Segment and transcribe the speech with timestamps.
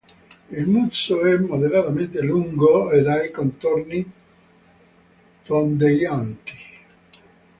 [0.49, 4.03] Il muso è moderatamente lungo e dai contorni
[5.43, 6.57] tondeggianti.